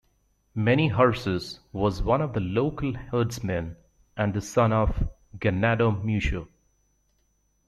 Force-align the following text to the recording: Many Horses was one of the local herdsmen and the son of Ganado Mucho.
Many 0.55 0.87
Horses 0.87 1.59
was 1.71 2.01
one 2.01 2.21
of 2.23 2.33
the 2.33 2.39
local 2.39 2.93
herdsmen 2.95 3.75
and 4.17 4.33
the 4.33 4.41
son 4.41 4.73
of 4.73 5.07
Ganado 5.37 5.91
Mucho. 6.03 6.47